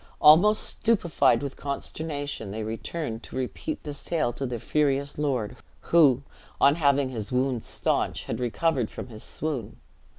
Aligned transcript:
Almost 0.19 0.63
stupefied 0.63 1.43
with 1.43 1.55
consternation, 1.55 2.49
they 2.49 2.63
returned 2.63 3.21
to 3.21 3.35
repeat 3.35 3.83
this 3.83 4.03
tale 4.03 4.33
to 4.33 4.47
their 4.47 4.57
furious 4.57 5.19
lord; 5.19 5.57
who, 5.93 6.23
on 6.59 6.73
having 6.73 7.11
his 7.11 7.31
wounds 7.31 7.67
staunched, 7.67 8.25
had 8.25 8.39
recovered 8.39 8.89
from 8.89 9.09
his 9.09 9.23
swoon. 9.23 9.77